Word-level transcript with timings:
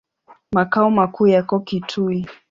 Makao 0.51 0.91
makuu 0.91 1.27
yako 1.27 1.59
Kitui. 1.59 2.25